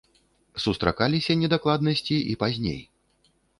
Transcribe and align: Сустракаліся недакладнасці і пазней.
Сустракаліся 0.63 1.37
недакладнасці 1.43 2.19
і 2.33 2.35
пазней. 2.47 2.83